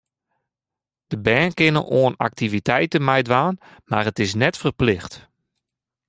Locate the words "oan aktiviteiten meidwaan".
1.83-3.57